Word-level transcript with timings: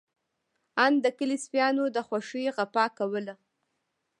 آن 0.85 0.93
د 1.03 1.05
کلي 1.17 1.37
سپيانو 1.45 1.83
د 1.95 1.97
خوښۍ 2.07 2.45
غپا 2.55 2.85
کوله. 2.97 3.35